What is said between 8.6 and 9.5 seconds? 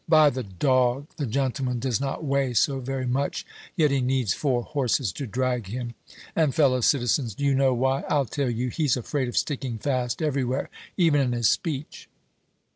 He's afraid of